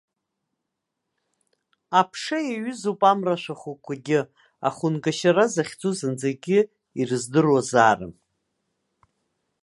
[1.99, 4.19] Аԥша иаҩызоуп амра ашәахәақәагьы,
[4.67, 6.59] ахәынгашьара захьӡу зынӡагьы
[6.99, 8.13] ирыздыруазаарым.